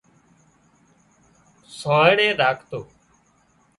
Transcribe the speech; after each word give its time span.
سانئڙِي 1.77 2.27
راکتو 2.39 2.79